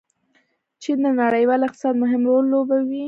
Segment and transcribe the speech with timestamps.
[0.81, 2.99] چین د نړیوال اقتصاد مهم رول لوبوي.